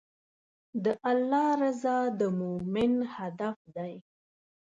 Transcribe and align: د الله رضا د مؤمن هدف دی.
د 0.83 0.85
الله 1.11 1.47
رضا 1.63 1.97
د 2.19 2.21
مؤمن 2.41 2.93
هدف 3.15 3.57
دی. 3.75 3.93